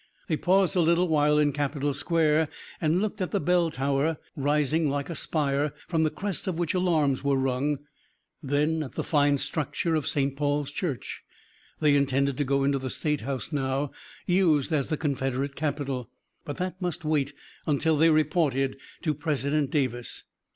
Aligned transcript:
They 0.27 0.35
paused 0.35 0.75
a 0.75 0.79
little 0.81 1.07
while 1.07 1.37
in 1.37 1.51
Capitol 1.51 1.93
Square, 1.93 2.49
and 2.81 2.99
looked 3.03 3.21
at 3.21 3.29
the 3.29 3.39
Bell 3.39 3.69
Tower, 3.69 4.17
rising 4.35 4.89
like 4.89 5.11
a 5.11 5.15
spire, 5.15 5.73
from 5.87 6.01
the 6.03 6.09
crest 6.09 6.47
of 6.47 6.57
which 6.57 6.73
alarms 6.73 7.23
were 7.23 7.35
rung, 7.35 7.77
then 8.41 8.81
at 8.81 8.93
the 8.93 9.03
fine 9.03 9.37
structure 9.37 9.93
of 9.93 10.07
St. 10.07 10.35
Paul's 10.35 10.71
Church. 10.71 11.23
They 11.81 11.93
intended 11.95 12.35
to 12.39 12.43
go 12.43 12.63
into 12.63 12.79
the 12.79 12.89
State 12.89 13.21
House 13.21 13.51
now 13.53 13.91
used 14.25 14.73
as 14.73 14.87
the 14.87 14.97
Confederate 14.97 15.55
Capitol, 15.55 16.09
but 16.45 16.57
that 16.57 16.81
must 16.81 17.05
wait 17.05 17.33
until 17.67 17.95
they 17.95 18.09
reported 18.09 18.79
to 19.03 19.13
President 19.13 19.69
Davis. 19.69 20.23